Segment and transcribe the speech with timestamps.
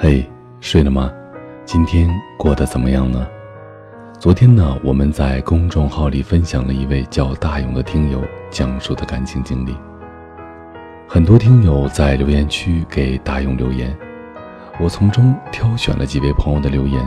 [0.00, 0.24] 嘿，
[0.60, 1.12] 睡了吗？
[1.64, 3.26] 今天过得怎么样呢？
[4.20, 9.76] 昨天呢，我们在公众号里分享了一位叫大勇的听友讲述的感情经历。
[11.08, 13.92] 很多听友在留言区给大勇留言，
[14.78, 17.04] 我从中挑选了几位朋友的留言。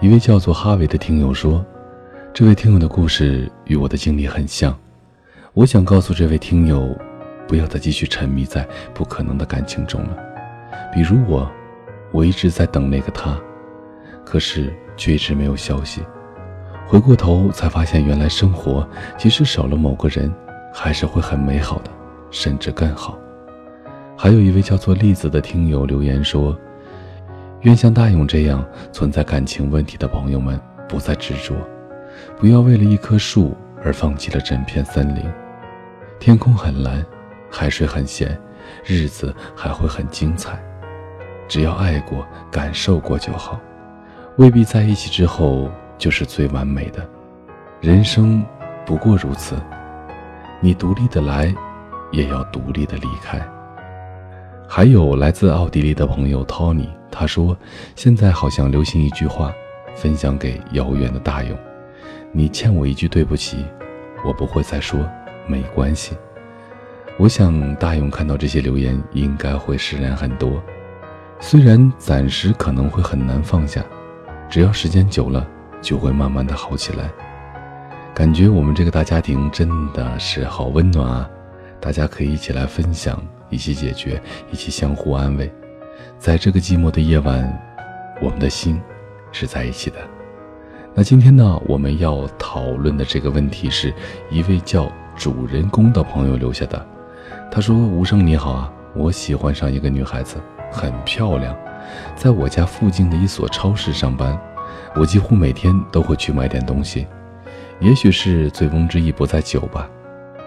[0.00, 1.64] 一位叫做哈维的听友说
[2.34, 4.76] ：“这位听友的故事与我的经历很像，
[5.54, 6.98] 我想告诉这位听友，
[7.46, 10.16] 不要再继续沉迷在不可能的感情中了。
[10.92, 11.48] 比如我。”
[12.10, 13.38] 我一直在等那个他，
[14.24, 16.02] 可是却一直没有消息。
[16.86, 20.32] 回过头才发现，原来生活即使少了某个人，
[20.72, 21.90] 还是会很美好的，
[22.30, 23.18] 甚至更好。
[24.16, 26.58] 还有一位叫做栗子的听友留言说
[27.62, 31.54] ：“愿像大勇这样存在感情问题的朋友们不再执着，
[32.38, 35.22] 不要为了一棵树而放弃了整片森林。
[36.18, 37.04] 天空很蓝，
[37.50, 38.36] 海水很咸，
[38.84, 40.58] 日子还会很精彩。”
[41.48, 43.58] 只要爱过、感受过就好，
[44.36, 47.04] 未必在一起之后就是最完美的。
[47.80, 48.44] 人生
[48.84, 49.56] 不过如此，
[50.60, 51.54] 你独立的来，
[52.12, 53.40] 也要独立的离开。
[54.68, 57.56] 还有来自奥地利的朋友 Tony，他说
[57.96, 59.50] ：“现在好像流行一句话，
[59.94, 61.56] 分享给遥远的大勇：
[62.30, 63.64] 你欠我一句对不起，
[64.24, 65.00] 我不会再说，
[65.46, 66.14] 没关系。”
[67.18, 70.62] 我想大勇看到这些留言，应该会释然很多。
[71.40, 73.82] 虽然暂时可能会很难放下，
[74.50, 75.46] 只要时间久了，
[75.80, 77.08] 就会慢慢的好起来。
[78.12, 81.30] 感觉我们这个大家庭真的是好温暖啊！
[81.80, 85.50] 大家可以一起来分享，一起解决，一起相互安慰。
[86.18, 87.48] 在这个寂寞的夜晚，
[88.20, 88.80] 我们的心
[89.30, 89.96] 是在一起的。
[90.92, 93.94] 那今天呢，我们要讨论的这个问题是
[94.28, 96.84] 一位叫主人公的朋友留下的。
[97.50, 100.36] 他说：“无声你好啊，我喜欢上一个女孩子。”
[100.70, 101.56] 很漂亮，
[102.14, 104.38] 在我家附近的一所超市上班，
[104.94, 107.06] 我几乎每天都会去买点东西。
[107.80, 109.88] 也许是醉翁之意不在酒吧，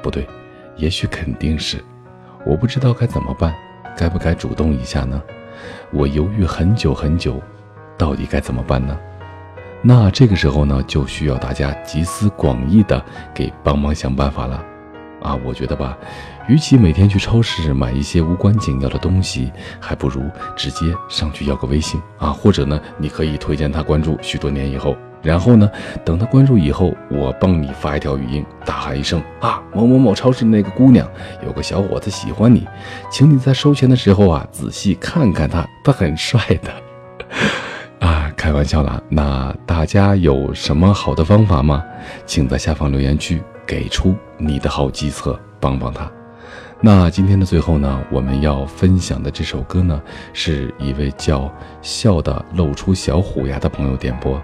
[0.02, 0.28] 不对，
[0.76, 1.84] 也许肯定是，
[2.46, 3.54] 我不知道该怎么办，
[3.96, 5.22] 该不该主动一下呢？
[5.92, 7.42] 我犹豫很久很久，
[7.98, 8.98] 到底该怎么办呢？
[9.82, 13.04] 那这个时候呢，就需要大家集思广益的
[13.34, 14.64] 给帮忙想办法了。
[15.22, 15.98] 啊，我觉得吧，
[16.48, 20.22] 与其每天去超市买一些无关紧要的东西，还不如
[20.56, 25.70] 直接上去要个微信啊，或者呢，你可以推荐他关注许多年以后，然后呢，
[26.04, 31.08] 等他关注以后，我帮你发一条语音，大喊一声啊，某某某超市那个姑娘，
[31.46, 32.68] 有个小伙子喜欢你，
[33.12, 36.72] 请你在收钱的时候啊，仔细看看他，他很帅的。
[38.08, 41.84] 啊，开玩笑啦，那大家有什么好的方法吗？
[42.26, 43.40] 请在下方留言区。
[43.72, 46.12] 给出你的好计策，帮帮他。
[46.82, 50.02] 那今天的最后呢，我们要分享的这首歌呢，
[50.34, 51.50] 是一位叫
[51.82, 54.42] 笑的露出小虎牙的朋友点播。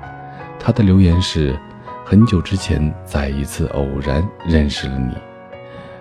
[0.57, 1.59] 他的留言是：
[2.05, 5.13] 很久之前，在一次偶然认识了你，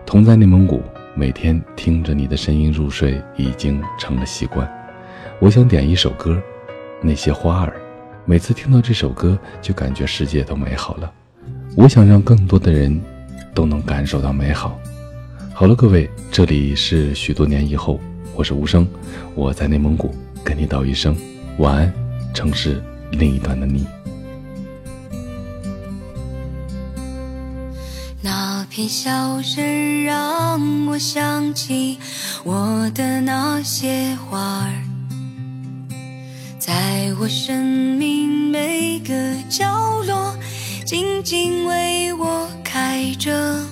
[0.06, 0.80] 同在内蒙古，
[1.16, 4.72] 每天听着你的声音入睡，已经成了习惯。
[5.40, 6.34] 我想点一首歌，
[7.02, 7.70] 《那些花儿》，
[8.24, 11.12] 每次听到这首歌，就感觉世界都美好了。
[11.76, 13.02] 我想让更多的人。
[13.56, 14.78] 都能感受到美好。
[15.54, 17.98] 好了，各位，这里是许多年以后，
[18.34, 18.86] 我是无声，
[19.34, 21.16] 我在内蒙古跟你道一声
[21.56, 21.92] 晚安，
[22.34, 23.86] 城市另一端的你。
[28.20, 31.98] 那片笑声让我想起
[32.44, 34.84] 我的那些花儿，
[36.58, 37.64] 在我生
[37.96, 39.14] 命每个
[39.48, 40.36] 角落，
[40.84, 42.46] 静静为我。
[42.86, 43.66] 爱着，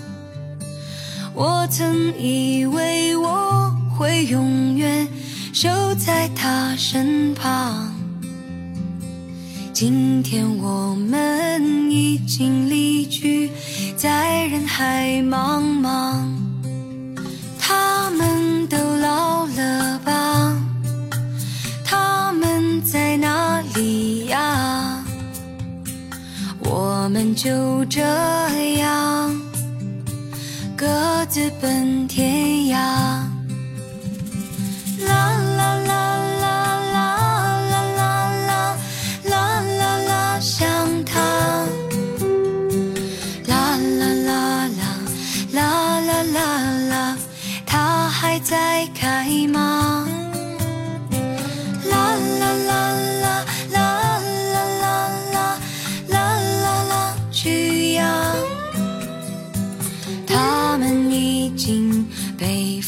[1.35, 5.07] 我曾以为我会永远
[5.53, 7.95] 守在他身旁，
[9.73, 13.53] 今天我们已经离去，
[13.97, 16.34] 在人海茫茫。
[27.04, 28.01] 我们就这
[28.78, 29.30] 样
[30.74, 30.86] 各
[31.28, 33.23] 自奔天涯。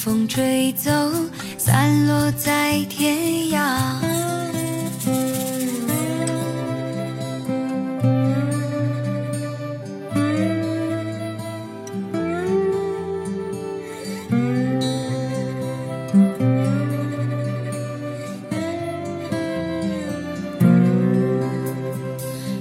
[0.06, 0.88] 风吹走
[1.58, 3.58] 散落在天涯。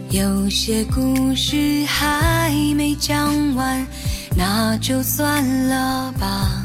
[0.10, 3.86] 有些故事还没讲完
[4.36, 6.65] 那就算了吧。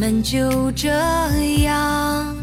[0.00, 0.88] 们就这
[1.62, 2.34] 样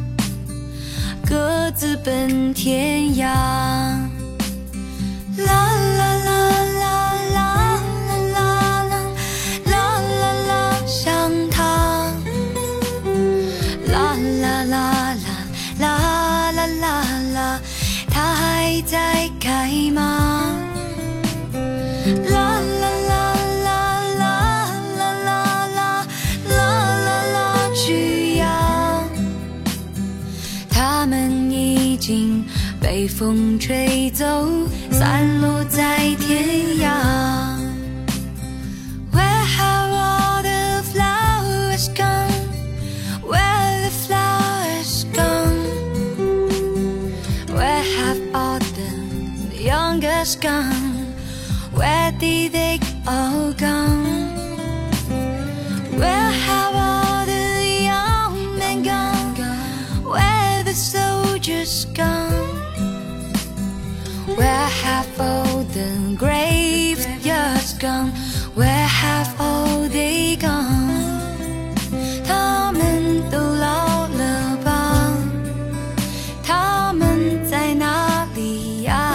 [1.28, 4.07] 各自奔天涯。
[32.88, 34.48] 被风吹走，
[34.90, 36.88] 散落在天涯。
[39.12, 42.32] Where have all the flowers gone?
[43.28, 45.68] Where the flowers gone?
[47.54, 51.14] Where have all the youngest gone?
[51.76, 54.32] Where did they all gone?
[55.98, 59.36] Where have all the young men gone?
[60.06, 62.17] Where the soldiers gone?
[64.88, 68.12] Have all the graveyards gone?
[68.56, 71.76] Where have all they gone?
[72.26, 75.12] 他们都老了吧？
[76.42, 79.12] 他们在哪里呀？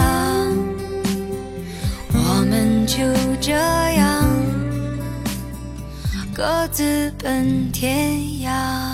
[2.13, 3.03] 我们就
[3.41, 4.29] 这样
[6.35, 8.92] 各自奔天涯。